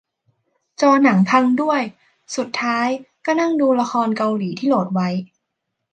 [0.81, 1.81] จอหนังพังด้วย
[2.35, 2.87] สุดท้าย
[3.25, 5.09] ก็นั่งดูละครเกาหลีที่โหลดไว้